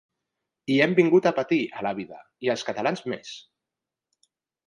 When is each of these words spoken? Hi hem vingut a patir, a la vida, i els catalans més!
Hi 0.69 0.75
hem 0.85 0.95
vingut 0.99 1.27
a 1.29 1.33
patir, 1.39 1.59
a 1.81 1.85
la 1.87 1.91
vida, 1.99 2.23
i 2.47 2.51
els 2.55 2.65
catalans 2.71 3.05
més! 3.15 3.37